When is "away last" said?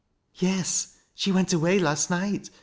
1.53-2.09